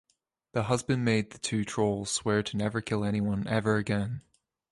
[0.53, 4.23] The husband made the two trolls swear to never kill anyone ever again.